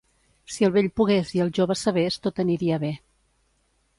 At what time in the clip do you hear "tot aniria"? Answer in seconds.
2.25-2.79